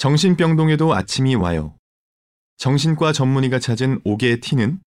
정신병동에도 0.00 0.94
아침이 0.94 1.34
와요. 1.34 1.76
정신과 2.56 3.12
전문의가 3.12 3.58
찾은 3.58 4.00
5개의 4.00 4.40
티는 4.40 4.78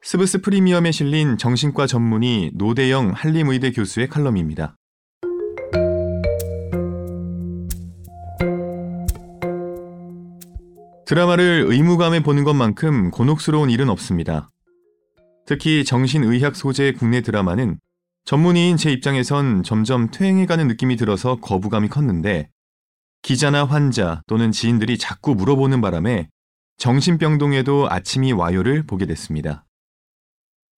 스브스 0.00 0.42
프리미엄에 0.42 0.92
실린 0.92 1.36
정신과 1.36 1.88
전문의 1.88 2.52
노대영 2.54 3.10
한림의대 3.10 3.72
교수의 3.72 4.08
칼럼입니다. 4.08 4.76
드라마를 11.04 11.64
의무감에 11.66 12.20
보는 12.20 12.44
것만큼 12.44 13.10
곤혹스러운 13.10 13.70
일은 13.70 13.88
없습니다. 13.88 14.52
특히 15.46 15.84
정신의학 15.84 16.54
소재의 16.54 16.92
국내 16.92 17.22
드라마는 17.22 17.80
전문의인 18.24 18.76
제 18.76 18.92
입장에선 18.92 19.64
점점 19.64 20.12
퇴행해가는 20.12 20.68
느낌이 20.68 20.94
들어서 20.94 21.40
거부감이 21.40 21.88
컸는데 21.88 22.50
기자나 23.26 23.64
환자 23.64 24.22
또는 24.28 24.52
지인들이 24.52 24.98
자꾸 24.98 25.34
물어보는 25.34 25.80
바람에 25.80 26.28
정신병동에도 26.76 27.90
아침이 27.90 28.30
와요를 28.30 28.84
보게 28.84 29.04
됐습니다. 29.04 29.64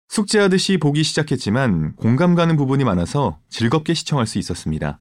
숙제하듯이 0.08 0.78
보기 0.78 1.02
시작했지만 1.02 1.94
공감 1.96 2.34
가는 2.34 2.56
부분이 2.56 2.84
많아서 2.84 3.38
즐겁게 3.50 3.92
시청할 3.92 4.26
수 4.26 4.38
있었습니다. 4.38 4.98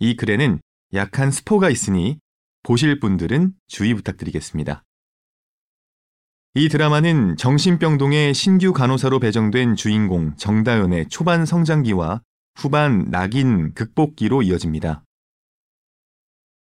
이 0.00 0.16
글에는 0.16 0.60
약한 0.92 1.30
스포가 1.30 1.70
있으니 1.70 2.18
보실 2.62 3.00
분들은 3.00 3.54
주의 3.66 3.94
부탁드리겠습니다. 3.94 4.84
이 6.56 6.68
드라마는 6.68 7.38
정신병동의 7.38 8.34
신규 8.34 8.74
간호사로 8.74 9.18
배정된 9.18 9.76
주인공 9.76 10.36
정다연의 10.36 11.08
초반 11.08 11.46
성장기와 11.46 12.20
후반 12.54 13.06
낙인 13.06 13.72
극복기로 13.72 14.42
이어집니다. 14.42 15.04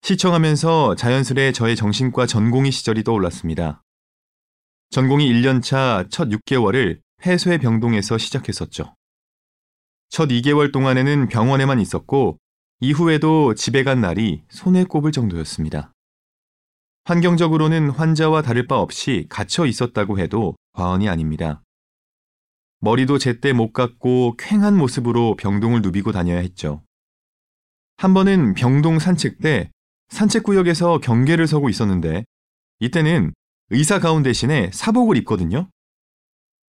시청하면서 0.07 0.95
자연스레 0.95 1.51
저의 1.51 1.75
정신과 1.75 2.27
전공의 2.27 2.71
시절이 2.71 3.03
떠올랐습니다. 3.03 3.83
전공이 4.91 5.29
1년차 5.29 6.09
첫 6.13 6.29
6개월을 6.29 7.01
해소의 7.27 7.59
병동에서 7.59 8.17
시작했었죠. 8.17 8.95
첫 10.09 10.29
2개월 10.29 10.73
동안에는 10.73 11.27
병원에만 11.27 11.81
있었고 11.81 12.39
이후에도 12.79 13.55
집에 13.55 13.83
간 13.83 14.01
날이 14.01 14.45
손에 14.49 14.85
꼽을 14.85 15.11
정도였습니다. 15.11 15.93
환경적으로는 17.03 17.91
환자와 17.91 18.43
다를 18.43 18.69
바 18.69 18.79
없이 18.79 19.27
갇혀 19.29 19.67
있었다고 19.67 20.21
해도 20.21 20.55
과언이 20.75 21.09
아닙니다. 21.09 21.65
머리도 22.79 23.19
제때 23.19 23.53
못 23.53 23.73
깎고 23.73 24.37
쾌한 24.39 24.77
모습으로 24.77 25.35
병동을 25.35 25.83
누비고 25.83 26.13
다녀야 26.13 26.39
했죠. 26.39 26.85
한 27.97 28.15
번은 28.15 28.55
병동 28.55 29.01
산책 29.01 29.41
때 29.41 29.73
산책구역에서 30.09 30.99
경계를 30.99 31.47
서고 31.47 31.69
있었는데 31.69 32.25
이때는 32.81 33.35
의사 33.71 33.99
가운 33.99 34.23
대신에 34.23 34.71
사복을 34.73 35.17
입거든요. 35.19 35.69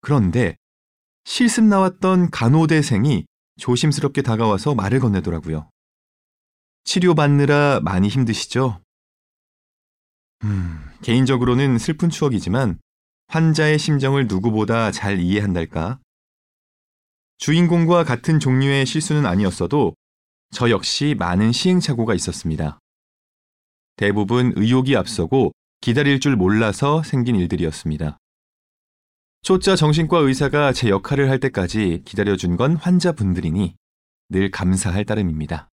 그런데 0.01 0.57
실습 1.25 1.65
나왔던 1.65 2.31
간호대생이 2.31 3.27
조심스럽게 3.59 4.23
다가와서 4.23 4.75
말을 4.75 5.01
건네더라고요. 5.01 5.71
치료받느라 6.85 7.81
많이 7.83 8.09
힘드시죠? 8.09 8.81
음, 10.45 10.85
개인적으로는 11.03 11.79
슬픈 11.79 12.11
추억이지만 12.11 12.79
환자의 13.29 13.79
심정을 13.79 14.27
누구보다 14.27 14.91
잘 14.91 15.19
이해한달까? 15.19 15.99
주인공과 17.39 18.05
같은 18.05 18.39
종류의 18.39 18.87
실수는 18.87 19.27
아니었어도 19.27 19.95
저 20.51 20.71
역시 20.71 21.17
많은 21.19 21.53
시행착오가 21.53 22.15
있었습니다. 22.15 22.79
대부분 23.97 24.53
의욕이 24.57 24.97
앞서고 24.97 25.53
기다릴 25.81 26.19
줄 26.19 26.37
몰라서 26.37 27.03
생긴 27.03 27.37
일들이었습니다. 27.37 28.19
초짜 29.43 29.77
정신과 29.77 30.19
의사가 30.19 30.73
제 30.73 30.89
역할을 30.89 31.29
할 31.29 31.39
때까지 31.39 32.03
기다려준 32.05 32.57
건 32.57 32.77
환자분들이니 32.77 33.77
늘 34.31 34.51
감사할 34.51 35.05
따름입니다. 35.05 35.69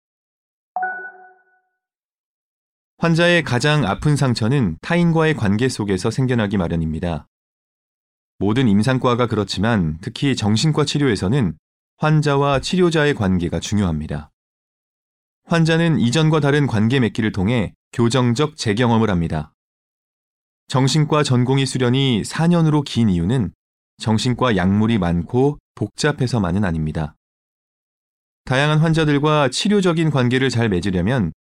환자의 2.97 3.45
가장 3.45 3.85
아픈 3.85 4.17
상처는 4.17 4.79
타인과의 4.81 5.35
관계 5.35 5.69
속에서 5.69 6.11
생겨나기 6.11 6.57
마련입니다. 6.57 7.29
모든 8.39 8.67
임상과가 8.67 9.27
그렇지만 9.27 9.99
특히 10.01 10.35
정신과 10.35 10.85
치료에서는 10.85 11.57
환자와 11.99 12.61
치료자의 12.61 13.15
관계가 13.15 13.61
중요합니다. 13.61 14.31
환자는 15.45 16.01
이전과 16.01 16.41
다른 16.41 16.67
관계 16.67 17.01
맺기를 17.01 17.33
통해 17.33 17.75
교정적 17.93 18.57
재경험을 18.57 19.11
합니다. 19.11 19.53
정신과 20.69 21.23
전공의 21.23 21.67
수련이 21.67 22.23
4년으로 22.23 22.85
긴 22.85 23.09
이유는 23.09 23.53
정신과 23.99 24.57
약물이 24.57 24.99
많고 24.99 25.59
복잡해서만은 25.75 26.65
아닙니다. 26.65 27.17
다양한 28.45 28.79
환자들과 28.79 29.49
치료적인 29.49 30.11
관계를 30.11 30.51
잘 30.51 30.69
맺으려면 30.69 31.33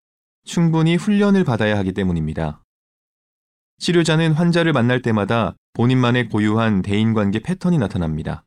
충분히 0.44 0.96
훈련을 0.96 1.44
받아야 1.44 1.76
하기 1.78 1.92
때문입니다. 1.92 2.62
치료자는 3.78 4.32
환자를 4.32 4.72
만날 4.72 5.02
때마다 5.02 5.54
본인만의 5.74 6.28
고유한 6.28 6.82
대인관계 6.82 7.40
패턴이 7.40 7.78
나타납니다. 7.78 8.44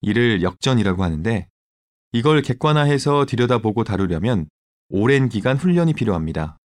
이를 0.00 0.42
역전이라고 0.42 1.02
하는데 1.02 1.48
이걸 2.12 2.42
객관화해서 2.42 3.24
들여다보고 3.26 3.84
다루려면 3.84 4.48
오랜 4.90 5.28
기간 5.28 5.56
훈련이 5.56 5.94
필요합니다. 5.94 6.58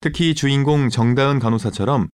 특히 0.00 0.34
주인공 0.34 0.90
정다은 0.90 1.40
간호사처럼 1.40 2.08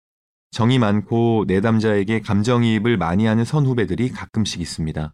정이 0.52 0.78
많고 0.78 1.44
내담자에게 1.46 2.20
감정이입을 2.20 2.96
많이 2.96 3.26
하는 3.26 3.44
선후배들이 3.44 4.10
가끔씩 4.10 4.60
있습니다. 4.60 5.12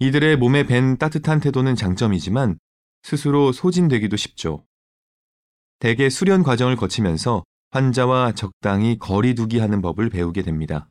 이들의 0.00 0.36
몸에 0.38 0.64
밴 0.64 0.96
따뜻한 0.96 1.40
태도는 1.40 1.76
장점이지만 1.76 2.58
스스로 3.02 3.52
소진되기도 3.52 4.16
쉽죠. 4.16 4.66
대개 5.78 6.08
수련 6.08 6.42
과정을 6.42 6.76
거치면서 6.76 7.44
환자와 7.70 8.32
적당히 8.32 8.98
거리두기 8.98 9.58
하는 9.58 9.80
법을 9.82 10.10
배우게 10.10 10.42
됩니다. 10.42 10.88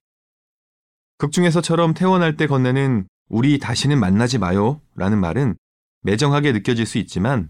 극중에서처럼 1.18 1.94
퇴원할 1.94 2.38
때 2.38 2.48
건네는 2.48 3.08
우리 3.28 3.60
다시는 3.60 4.00
만나지 4.00 4.38
마요 4.38 4.82
라는 4.96 5.20
말은 5.20 5.58
매정하게 6.02 6.52
느껴질 6.52 6.86
수 6.86 6.98
있지만 7.00 7.50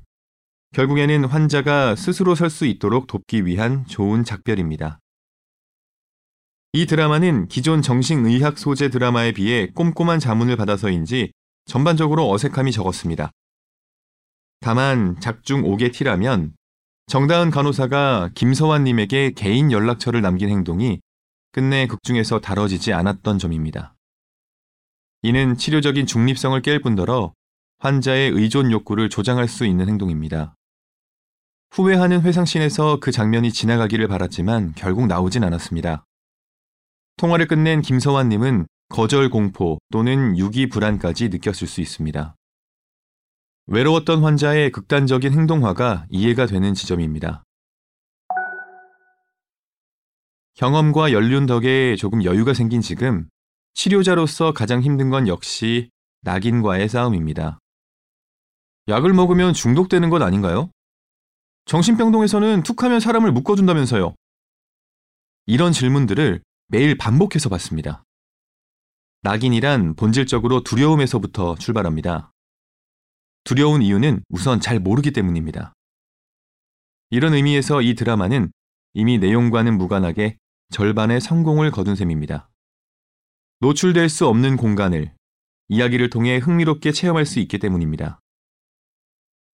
결국에는 0.74 1.26
환자가 1.26 1.96
스스로 1.96 2.36
설 2.36 2.50
수 2.50 2.66
있도록 2.66 3.08
돕기 3.08 3.46
위한 3.46 3.86
좋은 3.88 4.24
작별입니다. 4.24 5.00
이 6.74 6.86
드라마는 6.86 7.48
기존 7.48 7.82
정신의학 7.82 8.58
소재 8.58 8.90
드라마에 8.90 9.32
비해 9.32 9.68
꼼꼼한 9.74 10.20
자문을 10.20 10.58
받아서인지 10.58 11.32
전반적으로 11.66 12.30
어색함이 12.30 12.74
적었습니다. 12.74 13.32
다만 14.60 15.20
작중 15.22 15.64
5개 15.64 15.94
티라면 15.94 16.54
정다은 17.08 17.52
간호사가 17.52 18.32
김서환님에게 18.36 19.32
개인 19.32 19.72
연락처를 19.72 20.22
남긴 20.22 20.50
행동이 20.50 21.00
끝내 21.54 21.88
극중에서 21.88 22.42
다뤄지지 22.42 22.92
않았던 22.92 23.40
점입니다. 23.40 23.96
이는 25.22 25.56
치료적인 25.56 26.06
중립성을 26.06 26.62
깰 26.62 26.84
뿐더러 26.84 27.34
환자의 27.86 28.32
의존 28.32 28.72
욕구를 28.72 29.10
조장할 29.10 29.48
수 29.48 29.64
있는 29.64 29.88
행동입니다. 29.88 30.56
후회하는 31.70 32.24
회상신에서 32.24 33.00
그 33.00 33.12
장면이 33.12 33.52
지나가기를 33.52 34.08
바랐지만 34.08 34.74
결국 34.76 35.06
나오진 35.06 35.44
않았습니다. 35.44 36.04
통화를 37.18 37.48
끝낸 37.48 37.84
김서환님은 37.84 38.66
거절 38.90 39.30
공포 39.30 39.78
또는 39.92 40.36
유기 40.36 40.68
불안까지 40.68 41.30
느꼈을 41.30 41.68
수 41.68 41.80
있습니다. 41.80 42.36
외로웠던 43.68 44.24
환자의 44.24 44.72
극단적인 44.72 45.34
행동화가 45.34 46.08
이해가 46.10 46.48
되는 46.48 46.74
지점입니다. 46.74 47.44
경험과 50.56 51.12
연륜 51.12 51.46
덕에 51.46 51.96
조금 51.98 52.24
여유가 52.24 52.56
생긴 52.56 52.82
지금 52.82 53.28
치료자로서 53.76 54.54
가장 54.54 54.82
힘든 54.82 55.12
건 55.12 55.28
역시 55.28 55.92
낙인과의 56.24 56.90
싸움입니다. 56.90 57.60
약을 58.88 59.14
먹으면 59.14 59.54
중독되는 59.54 60.10
것 60.10 60.22
아닌가요? 60.22 60.70
정신병동에서는 61.66 62.62
툭하면 62.62 63.00
사람을 63.00 63.32
묶어준다면서요. 63.32 64.14
이런 65.48 65.72
질문들을 65.72 66.44
매일 66.68 66.98
반복해서 66.98 67.50
받습니다. 67.50 68.04
낙인이란 69.24 69.96
본질적으로 69.96 70.62
두려움에서부터 70.62 71.56
출발합니다. 71.56 72.32
두려운 73.44 73.82
이유는 73.82 74.24
우선 74.30 74.60
잘 74.60 74.80
모르기 74.80 75.12
때문입니다. 75.12 75.74
이런 77.10 77.34
의미에서 77.34 77.82
이 77.82 77.96
드라마는 77.96 78.52
이미 78.94 79.18
내용과는 79.18 79.78
무관하게 79.80 80.38
절반의 80.70 81.22
성공을 81.22 81.72
거둔 81.72 81.96
셈입니다. 81.96 82.50
노출될 83.62 84.10
수 84.10 84.28
없는 84.28 84.58
공간을 84.58 85.16
이야기를 85.70 86.12
통해 86.12 86.38
흥미롭게 86.38 86.92
체험할 86.92 87.26
수 87.26 87.40
있기 87.40 87.58
때문입니다. 87.58 88.20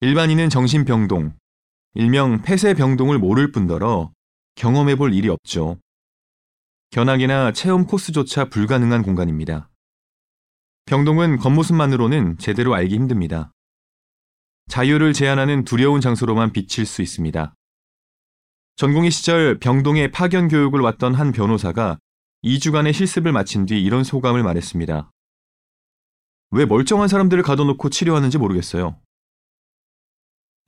일반인은 0.03 0.49
정신병동, 0.49 1.35
일명 1.93 2.41
폐쇄병동을 2.41 3.19
모를 3.19 3.51
뿐더러 3.51 4.11
경험해 4.55 4.95
볼 4.95 5.13
일이 5.13 5.29
없죠. 5.29 5.77
견학이나 6.89 7.51
체험 7.51 7.85
코스조차 7.85 8.45
불가능한 8.45 9.03
공간입니다. 9.03 9.69
병동은 10.85 11.37
겉모습만으로는 11.37 12.39
제대로 12.39 12.73
알기 12.73 12.95
힘듭니다. 12.95 13.51
자유를 14.69 15.13
제한하는 15.13 15.65
두려운 15.65 16.01
장소로만 16.01 16.51
비칠 16.51 16.87
수 16.87 17.03
있습니다. 17.03 17.53
전공의 18.77 19.11
시절 19.11 19.59
병동에 19.59 20.09
파견 20.09 20.47
교육을 20.47 20.79
왔던 20.79 21.13
한 21.13 21.31
변호사가 21.31 21.99
2주간의 22.43 22.93
실습을 22.93 23.31
마친 23.31 23.67
뒤 23.67 23.83
이런 23.83 24.03
소감을 24.03 24.41
말했습니다. 24.41 25.11
왜 26.53 26.65
멀쩡한 26.65 27.07
사람들을 27.07 27.43
가둬놓고 27.43 27.91
치료하는지 27.91 28.39
모르겠어요. 28.39 28.99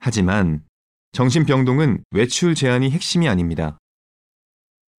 하지만 0.06 0.62
정신병동은 1.14 2.04
외출 2.12 2.56
제한이 2.56 2.92
핵심이 2.92 3.30
아닙니다. 3.30 3.78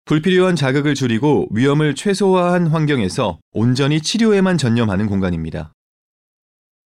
불필요한 0.07 0.57
자극을 0.57 0.95
줄이고 0.95 1.47
위험을 1.51 1.95
최소화한 1.95 2.69
환경에서 2.69 3.39
온전히 3.53 4.01
치료에만 4.01 4.57
전념하는 4.57 5.07
공간입니다. 5.07 5.75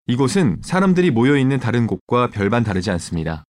이곳은 0.08 0.62
사람들이 0.64 1.12
모여있는 1.12 1.60
다른 1.60 1.86
곳과 1.86 2.30
별반 2.30 2.64
다르지 2.64 2.90
않습니다. 2.90 3.44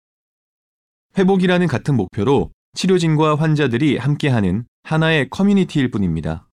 회복이라는 1.17 1.65
같은 1.65 1.95
목표로 1.95 2.51
치료진과 2.75 3.37
환자들이 3.37 3.97
함께하는 3.97 4.65
하나의 4.83 5.31
커뮤니티일 5.31 5.89
뿐입니다. 5.89 6.47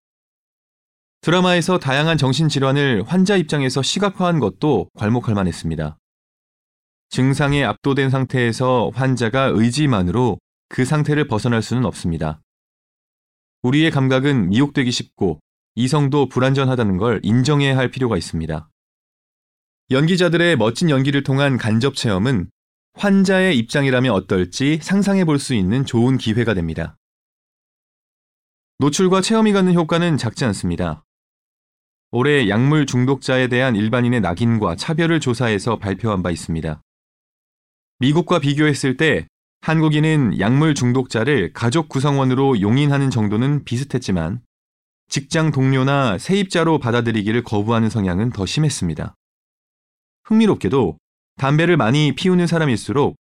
드라마에서 1.20 1.78
다양한 1.78 2.16
정신질환을 2.16 3.04
환자 3.06 3.36
입장에서 3.36 3.82
시각화한 3.82 4.40
것도 4.40 4.88
괄목할 4.94 5.34
만했습니다. 5.34 5.98
증상에 7.08 7.64
압도된 7.64 8.10
상태에서 8.10 8.90
환자가 8.94 9.52
의지만으로 9.54 10.38
그 10.68 10.84
상태를 10.84 11.28
벗어날 11.28 11.62
수는 11.62 11.84
없습니다. 11.84 12.40
우리의 13.62 13.90
감각은 13.90 14.48
미혹되기 14.50 14.90
쉽고 14.90 15.40
이성도 15.74 16.28
불완전하다는 16.28 16.96
걸 16.96 17.20
인정해야 17.22 17.76
할 17.76 17.90
필요가 17.90 18.16
있습니다. 18.16 18.68
연기자들의 19.90 20.56
멋진 20.56 20.90
연기를 20.90 21.22
통한 21.22 21.56
간접 21.56 21.94
체험은 21.94 22.50
환자의 22.94 23.56
입장이라면 23.58 24.12
어떨지 24.12 24.78
상상해 24.82 25.24
볼 25.24 25.38
수 25.38 25.54
있는 25.54 25.84
좋은 25.84 26.16
기회가 26.18 26.54
됩니다. 26.54 26.96
노출과 28.78 29.20
체험이 29.20 29.52
갖는 29.52 29.74
효과는 29.74 30.16
작지 30.16 30.44
않습니다. 30.46 31.04
올해 32.10 32.48
약물 32.48 32.86
중독자에 32.86 33.48
대한 33.48 33.76
일반인의 33.76 34.20
낙인과 34.20 34.76
차별을 34.76 35.20
조사해서 35.20 35.78
발표한 35.78 36.22
바 36.22 36.30
있습니다. 36.30 36.82
미국과 37.98 38.40
비교했을 38.40 38.96
때 38.96 39.26
한국인은 39.62 40.38
약물 40.38 40.74
중독자를 40.74 41.52
가족 41.54 41.88
구성원으로 41.88 42.60
용인하는 42.60 43.10
정도는 43.10 43.64
비슷했지만 43.64 44.42
직장 45.08 45.50
동료나 45.50 46.18
세입자로 46.18 46.78
받아들이기를 46.78 47.42
거부하는 47.42 47.88
성향은 47.88 48.30
더 48.30 48.44
심했습니다. 48.44 49.14
흥미롭게도 50.24 50.98
담배를 51.36 51.76
많이 51.76 52.14
피우는 52.14 52.46
사람일수록 52.46 53.16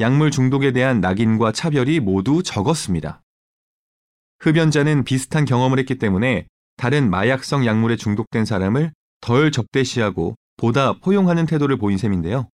약물 0.00 0.30
중독에 0.30 0.72
대한 0.72 1.00
낙인과 1.00 1.52
차별이 1.52 2.00
모두 2.00 2.42
적었습니다. 2.42 3.22
흡연자는 4.40 5.04
비슷한 5.04 5.44
경험을 5.44 5.78
했기 5.78 5.98
때문에 5.98 6.46
다른 6.76 7.10
마약성 7.10 7.66
약물에 7.66 7.96
중독된 7.96 8.44
사람을 8.44 8.92
덜 9.20 9.52
적대시하고 9.52 10.34
보다 10.56 10.94
포용하는 10.94 11.46
태도를 11.46 11.76
보인 11.76 11.98
셈인데요. 11.98 12.48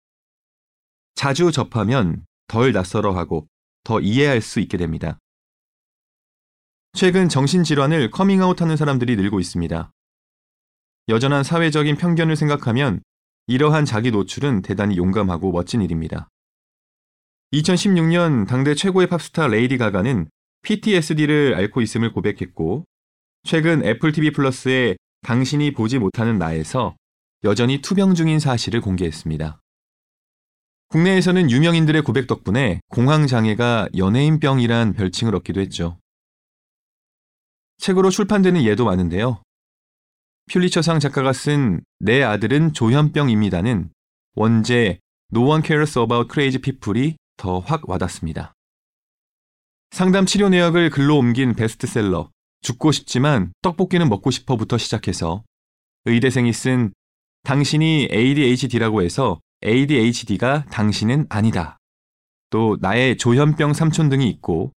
자주 1.14 1.52
접하면 1.52 2.24
덜 2.48 2.72
낯설어하고 2.72 3.46
더 3.84 4.00
이해할 4.00 4.40
수 4.40 4.60
있게 4.60 4.76
됩니다. 4.76 5.18
최근 6.92 7.28
정신질환을 7.28 8.10
커밍아웃하는 8.10 8.76
사람들이 8.76 9.16
늘고 9.16 9.38
있습니다. 9.40 9.90
여전한 11.08 11.44
사회적인 11.44 11.96
편견을 11.96 12.36
생각하면 12.36 13.02
이러한 13.46 13.84
자기 13.84 14.10
노출은 14.10 14.62
대단히 14.62 14.96
용감하고 14.96 15.52
멋진 15.52 15.82
일입니다. 15.82 16.28
2016년 17.52 18.46
당대 18.46 18.74
최고의 18.74 19.08
팝스타 19.08 19.48
레이디 19.48 19.76
가가는 19.76 20.28
PTSD를 20.62 21.54
앓고 21.56 21.80
있음을 21.80 22.12
고백했고, 22.12 22.84
최근 23.44 23.84
애플 23.84 24.12
TV 24.12 24.30
플러스에 24.30 24.96
당신이 25.22 25.72
보지 25.72 25.98
못하는 25.98 26.38
나에서 26.38 26.94
여전히 27.42 27.80
투병 27.80 28.14
중인 28.14 28.38
사실을 28.38 28.80
공개했습니다. 28.80 29.60
국내에서는 30.90 31.52
유명인들의 31.52 32.02
고백 32.02 32.26
덕분에 32.26 32.81
공황장애가 32.90 33.90
연예인병이란 33.96 34.94
별칭을 34.94 35.37
얻기도 35.37 35.60
했죠. 35.60 35.98
책으로 37.78 38.10
출판되는 38.10 38.64
예도 38.64 38.84
많은데요. 38.84 39.40
퓰리처상 40.52 40.98
작가가 40.98 41.32
쓴 41.32 41.81
내 42.00 42.22
아들은 42.22 42.72
조현병입니다는 42.72 43.90
원제 44.34 44.98
No 45.32 45.48
One 45.48 45.62
Cares 45.64 45.96
About 45.96 46.28
Crazy 46.32 46.60
People이 46.60 47.14
더 47.37 47.60
확 47.60 47.88
와닿습니다. 47.88 48.52
상담 49.92 50.26
치료 50.26 50.48
내역을 50.48 50.90
글로 50.90 51.19
옮긴 51.19 51.54
베스트셀러 51.54 52.31
죽고 52.62 52.90
싶지만 52.90 53.52
떡볶이는 53.62 54.08
먹고 54.08 54.32
싶어부터 54.32 54.76
시작해서 54.76 55.44
의대생이 56.06 56.52
쓴 56.52 56.92
당신이 57.44 58.08
ADHD라고 58.10 59.02
해서 59.02 59.40
ADHD가 59.64 60.64
당신은 60.70 61.26
아니다. 61.28 61.78
또 62.50 62.76
나의 62.80 63.16
조현병 63.16 63.74
삼촌 63.74 64.08
등이 64.08 64.28
있고 64.28 64.72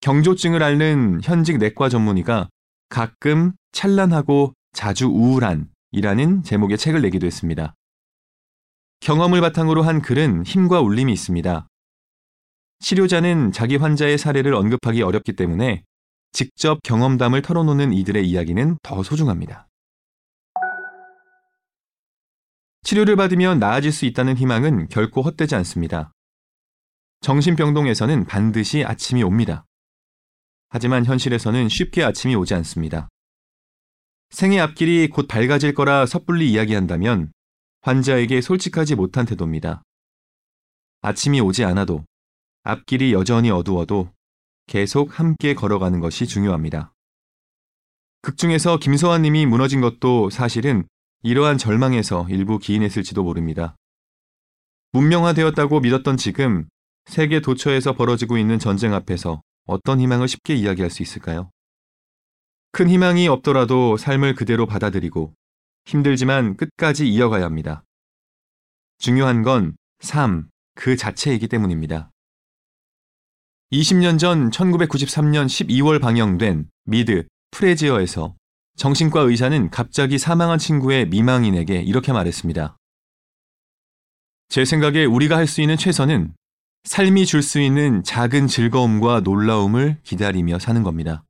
경조증을 0.00 0.62
앓는 0.62 1.20
현직 1.22 1.58
내과 1.58 1.88
전문의가 1.88 2.48
가끔 2.88 3.52
찬란하고 3.72 4.54
자주 4.72 5.06
우울한 5.06 5.68
이라는 5.92 6.42
제목의 6.42 6.78
책을 6.78 7.02
내기도 7.02 7.26
했습니다. 7.26 7.74
경험을 9.00 9.40
바탕으로 9.40 9.82
한 9.82 10.02
글은 10.02 10.44
힘과 10.44 10.80
울림이 10.80 11.12
있습니다. 11.12 11.66
치료자는 12.80 13.52
자기 13.52 13.76
환자의 13.76 14.18
사례를 14.18 14.54
언급하기 14.54 15.02
어렵기 15.02 15.34
때문에 15.34 15.82
직접 16.32 16.80
경험담을 16.82 17.42
털어놓는 17.42 17.92
이들의 17.92 18.28
이야기는 18.28 18.78
더 18.82 19.02
소중합니다. 19.02 19.67
치료를 22.88 23.16
받으면 23.16 23.58
나아질 23.58 23.92
수 23.92 24.06
있다는 24.06 24.38
희망은 24.38 24.88
결코 24.88 25.20
헛되지 25.20 25.54
않습니다. 25.56 26.10
정신병동에서는 27.20 28.24
반드시 28.24 28.82
아침이 28.82 29.22
옵니다. 29.22 29.66
하지만 30.70 31.04
현실에서는 31.04 31.68
쉽게 31.68 32.02
아침이 32.02 32.34
오지 32.34 32.54
않습니다. 32.54 33.10
생의 34.30 34.60
앞길이 34.60 35.08
곧 35.08 35.28
밝아질 35.28 35.74
거라 35.74 36.06
섣불리 36.06 36.50
이야기한다면 36.50 37.30
환자에게 37.82 38.40
솔직하지 38.40 38.94
못한 38.94 39.26
태도입니다. 39.26 39.82
아침이 41.02 41.42
오지 41.42 41.64
않아도 41.64 42.06
앞길이 42.62 43.12
여전히 43.12 43.50
어두워도 43.50 44.10
계속 44.66 45.18
함께 45.18 45.52
걸어가는 45.52 46.00
것이 46.00 46.26
중요합니다. 46.26 46.94
극중에서 48.22 48.78
김서환 48.78 49.20
님이 49.20 49.44
무너진 49.44 49.82
것도 49.82 50.30
사실은 50.30 50.88
이러한 51.22 51.58
절망에서 51.58 52.26
일부 52.30 52.58
기인했을지도 52.58 53.24
모릅니다. 53.24 53.76
문명화되었다고 54.92 55.80
믿었던 55.80 56.16
지금 56.16 56.68
세계 57.06 57.40
도처에서 57.40 57.94
벌어지고 57.94 58.38
있는 58.38 58.58
전쟁 58.58 58.94
앞에서 58.94 59.42
어떤 59.66 60.00
희망을 60.00 60.28
쉽게 60.28 60.54
이야기할 60.54 60.90
수 60.90 61.02
있을까요? 61.02 61.50
큰 62.72 62.88
희망이 62.88 63.28
없더라도 63.28 63.96
삶을 63.96 64.34
그대로 64.34 64.66
받아들이고 64.66 65.34
힘들지만 65.86 66.56
끝까지 66.56 67.08
이어가야 67.08 67.44
합니다. 67.44 67.82
중요한 68.98 69.42
건 69.42 69.76
삶, 70.00 70.48
그 70.74 70.96
자체이기 70.96 71.48
때문입니다. 71.48 72.10
20년 73.72 74.18
전 74.18 74.50
1993년 74.50 75.46
12월 75.46 76.00
방영된 76.00 76.70
미드, 76.84 77.26
프레지어에서 77.50 78.37
정신과 78.78 79.22
의사는 79.22 79.70
갑자기 79.70 80.18
사망한 80.18 80.58
친구의 80.58 81.08
미망인에게 81.08 81.82
이렇게 81.82 82.12
말했습니다. 82.12 82.76
제 84.48 84.64
생각에 84.64 85.04
우리가 85.04 85.36
할 85.36 85.46
수 85.48 85.60
있는 85.60 85.76
최선은 85.76 86.32
삶이 86.84 87.26
줄 87.26 87.42
수 87.42 87.60
있는 87.60 88.04
작은 88.04 88.46
즐거움과 88.46 89.20
놀라움을 89.20 89.98
기다리며 90.04 90.60
사는 90.60 90.82
겁니다. 90.84 91.24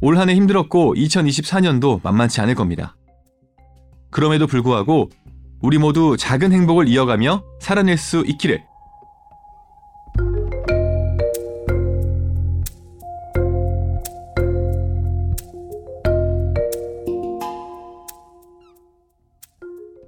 올 0.00 0.16
한 0.18 0.30
해 0.30 0.34
힘들었고 0.34 0.94
2024년도 0.94 2.00
만만치 2.02 2.40
않을 2.40 2.54
겁니다. 2.54 2.96
그럼에도 4.10 4.46
불구하고 4.46 5.10
우리 5.60 5.76
모두 5.78 6.16
작은 6.18 6.50
행복을 6.52 6.88
이어가며 6.88 7.44
살아낼 7.60 7.98
수 7.98 8.24
있기를 8.26 8.64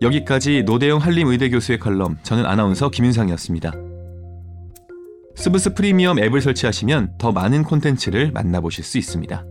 여기까지 0.03 0.63
노대영 0.65 0.99
한림의대 0.99 1.51
교수의 1.51 1.79
칼럼 1.79 2.19
저는 2.23 2.45
아나운서 2.47 2.91
김윤상이었습니다. 2.91 3.73
스브스 5.37 5.75
프리미엄 5.75 6.19
앱을 6.19 6.41
설치하시면 6.41 7.19
더 7.19 7.33
많은 7.33 7.63
콘텐츠를 7.63 8.33
만나보실 8.33 8.85
수 8.85 8.99
있습니다. 8.99 9.45